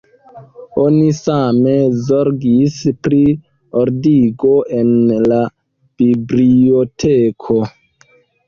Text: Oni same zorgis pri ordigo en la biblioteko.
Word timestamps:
Oni 0.83 1.09
same 1.17 1.73
zorgis 2.07 2.79
pri 3.09 3.19
ordigo 3.83 4.55
en 4.79 4.91
la 5.35 5.43
biblioteko. 6.03 7.63